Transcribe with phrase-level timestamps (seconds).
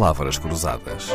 [0.00, 1.08] palavras cruzadas.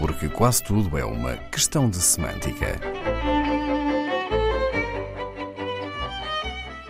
[0.00, 2.80] Porque quase tudo é uma questão de semântica.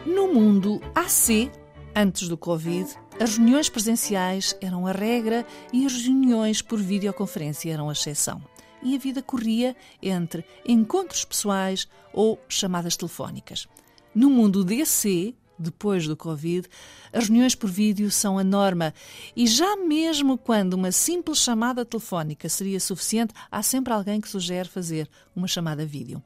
[0.07, 1.51] No mundo AC,
[1.95, 7.91] antes do Covid, as reuniões presenciais eram a regra e as reuniões por videoconferência eram
[7.91, 8.43] a exceção.
[8.83, 13.69] E a vida corria entre encontros pessoais ou chamadas telefónicas.
[14.15, 16.69] No mundo DC, depois do Covid,
[17.13, 18.93] as reuniões por vídeo são a norma
[19.35, 24.69] e já mesmo quando uma simples chamada telefónica seria suficiente, há sempre alguém que sugere
[24.69, 26.23] fazer uma chamada vídeo.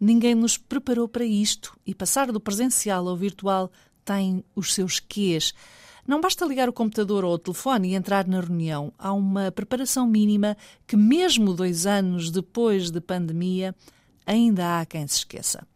[0.00, 3.70] Ninguém nos preparou para isto e passar do presencial ao virtual
[4.04, 5.54] tem os seus quês.
[6.06, 8.92] Não basta ligar o computador ou o telefone e entrar na reunião.
[8.98, 10.54] Há uma preparação mínima
[10.86, 13.74] que, mesmo dois anos depois de pandemia,
[14.26, 15.66] ainda há quem se esqueça.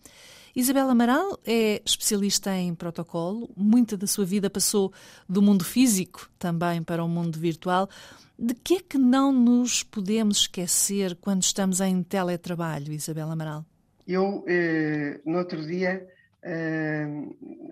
[0.59, 4.93] Isabel Amaral é especialista em protocolo, muita da sua vida passou
[5.29, 7.89] do mundo físico também para o mundo virtual.
[8.37, 13.65] De que é que não nos podemos esquecer quando estamos em teletrabalho, Isabel Amaral?
[14.05, 16.05] Eu, eh, no outro dia,
[16.43, 17.07] eh,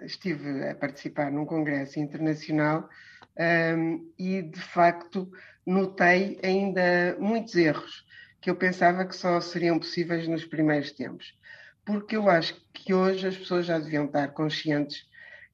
[0.05, 2.89] estive a participar num congresso internacional
[3.37, 3.75] eh,
[4.17, 5.28] e, de facto,
[5.67, 8.06] notei ainda muitos erros
[8.41, 11.34] que eu pensava que só seriam possíveis nos primeiros tempos
[11.87, 15.06] porque eu acho que hoje as pessoas já deviam estar conscientes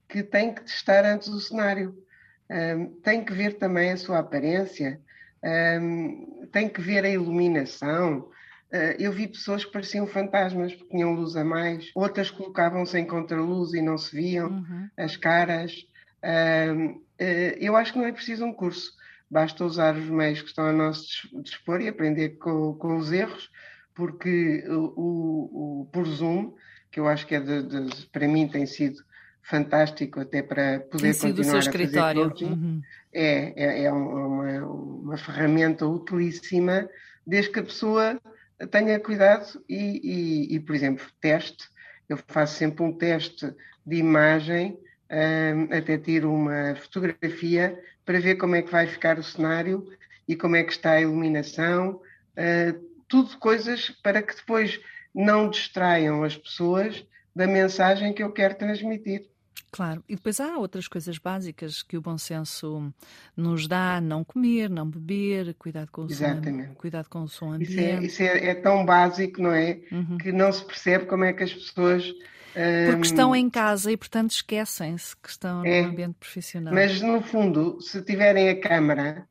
[0.09, 1.95] que têm que testar antes o cenário.
[2.51, 5.01] Um, tem que ver também a sua aparência,
[5.81, 8.31] um, tem que ver a iluminação.
[8.73, 13.07] Uh, eu vi pessoas que pareciam fantasmas, porque tinham luz a mais, outras colocavam-se em
[13.07, 14.89] contraluz e não se viam uhum.
[14.97, 15.87] as caras.
[16.25, 17.03] Um, uh,
[17.59, 18.93] eu acho que não é preciso um curso,
[19.31, 23.51] basta usar os meios que estão a nosso dispor e aprender com, com os erros
[23.95, 26.53] porque o, o, o, por Zoom,
[26.91, 29.03] que eu acho que é de, de, para mim tem sido
[29.43, 32.83] fantástico até para poder continuar a fazer coaching, uhum.
[33.13, 36.89] é, é, é uma, uma, ferramenta utilíssima
[37.27, 38.21] desde que a pessoa
[38.71, 40.01] tenha cuidado e,
[40.51, 41.69] e, e, por exemplo, teste.
[42.09, 43.53] Eu faço sempre um teste
[43.85, 44.79] de imagem,
[45.11, 49.89] um, até tiro uma fotografia para ver como é que vai ficar o cenário
[50.27, 52.01] e como é que está a iluminação.
[52.37, 54.81] Uh, tudo coisas para que depois
[55.15, 57.05] não distraiam as pessoas
[57.37, 59.27] da mensagem que eu quero transmitir.
[59.71, 62.91] Claro, e depois há outras coisas básicas que o bom senso
[63.37, 66.69] nos dá, não comer, não beber, cuidado com o Exatamente.
[66.69, 68.07] som, cuidado com o som ambiente.
[68.07, 69.81] Isso, é, isso é, é tão básico, não é?
[69.93, 70.17] Uhum.
[70.17, 72.15] Que não se percebe como é que as pessoas
[72.55, 76.75] porque hum, estão em casa e, portanto, esquecem-se que estão é, no ambiente profissional.
[76.75, 79.27] Mas, no fundo, se tiverem a câmara,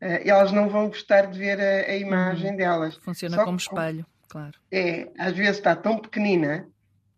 [0.00, 2.56] elas não vão gostar de ver a, a imagem uhum.
[2.56, 2.96] delas.
[2.96, 4.58] Funciona Só como espelho, claro.
[4.70, 6.66] É, às vezes está tão pequenina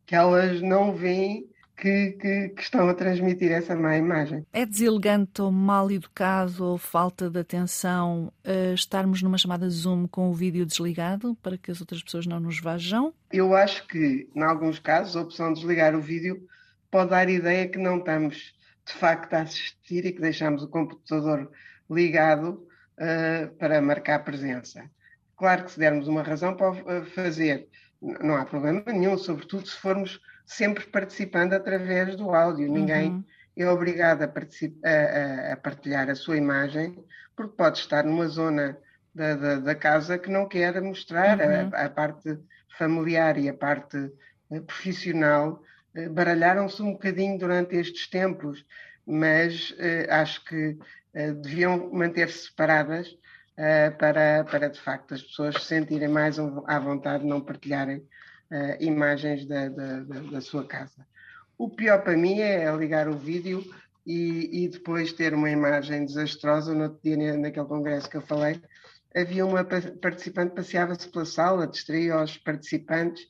[0.07, 4.45] que elas não veem que, que, que, estão a transmitir essa má imagem.
[4.53, 10.29] É deselegante ou mal educado ou falta de atenção uh, estarmos numa chamada Zoom com
[10.29, 13.15] o vídeo desligado para que as outras pessoas não nos vejam?
[13.33, 16.49] Eu acho que, em alguns casos, a opção de desligar o vídeo
[16.91, 20.69] pode dar a ideia que não estamos de facto a assistir e que deixamos o
[20.69, 21.49] computador
[21.89, 22.67] ligado
[22.99, 24.89] uh, para marcar presença.
[25.37, 27.69] Claro que se dermos uma razão para fazer,
[28.03, 32.73] não há problema nenhum, sobretudo se formos sempre participando através do áudio.
[32.73, 33.25] Ninguém uhum.
[33.57, 37.05] é obrigado a, a, a, partilhar a sua imagem,
[37.37, 38.77] porque pode estar numa zona
[39.15, 41.71] da, da, da casa que não quer mostrar uhum.
[41.73, 42.39] a, a, parte
[42.77, 44.11] familiar e a parte
[44.51, 45.63] eh, profissional.
[45.95, 48.65] Eh, baralharam-se um bocadinho durante estes tempos,
[49.09, 50.77] mas uh, acho que
[51.15, 56.79] uh, deviam manter-se separadas uh, para, para, de facto, as pessoas se sentirem mais à
[56.79, 58.07] vontade de não partilharem
[58.81, 61.07] imagens da, da, da, sua casa.
[61.59, 63.63] O pior para mim é ligar o vídeo
[64.07, 66.73] e, e depois ter uma imagem desastrosa.
[66.73, 68.59] No outro dia, naquele congresso que eu falei,
[69.15, 73.23] havia uma participante que passeava-se pela sala, distraía os participantes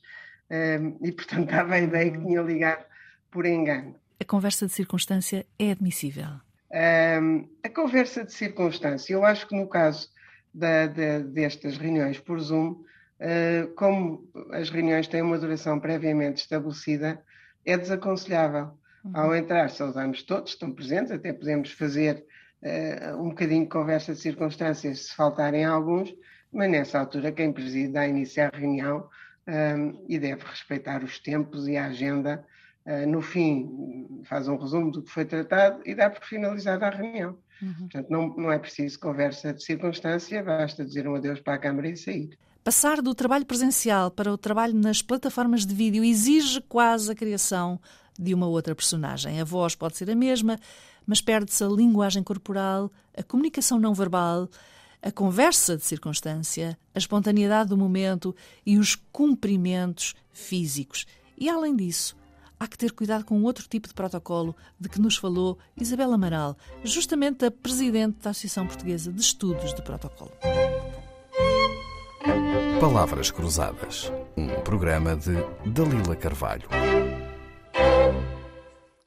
[1.01, 2.85] e, portanto, dava a ideia que tinha ligado
[3.29, 3.98] por engano
[4.29, 6.27] conversa de circunstância é admissível?
[6.71, 10.07] Um, a conversa de circunstância, eu acho que no caso
[10.53, 17.19] da, da, destas reuniões por Zoom, uh, como as reuniões têm uma duração previamente estabelecida,
[17.65, 18.71] é desaconselhável.
[19.03, 19.11] Uhum.
[19.15, 22.23] Ao entrar, saudamos todos, estão presentes, até podemos fazer
[22.61, 26.13] uh, um bocadinho de conversa de circunstâncias se faltarem alguns,
[26.53, 29.09] mas nessa altura quem preside dá início à reunião
[29.47, 32.45] um, e deve respeitar os tempos e a agenda
[33.07, 37.37] no fim, faz um resumo do que foi tratado e dá por finalizada a reunião.
[37.61, 37.73] Uhum.
[37.73, 41.89] Portanto, não, não é preciso conversa de circunstância, basta dizer um adeus para a Câmara
[41.89, 42.37] e sair.
[42.63, 47.79] Passar do trabalho presencial para o trabalho nas plataformas de vídeo exige quase a criação
[48.17, 49.39] de uma outra personagem.
[49.39, 50.59] A voz pode ser a mesma,
[51.05, 54.49] mas perde-se a linguagem corporal, a comunicação não verbal,
[55.01, 61.05] a conversa de circunstância, a espontaneidade do momento e os cumprimentos físicos.
[61.37, 62.17] E além disso,
[62.59, 66.57] há que ter cuidado com outro tipo de protocolo de que nos falou Isabel Amaral,
[66.83, 70.31] justamente a presidente da Associação Portuguesa de Estudos de Protocolo.
[72.79, 75.33] Palavras Cruzadas, um programa de
[75.65, 76.67] Dalila Carvalho.